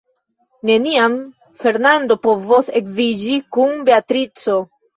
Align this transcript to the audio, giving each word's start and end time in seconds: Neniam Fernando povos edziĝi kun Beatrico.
Neniam 0.69 1.17
Fernando 1.65 2.19
povos 2.25 2.73
edziĝi 2.81 3.39
kun 3.59 3.79
Beatrico. 3.91 4.61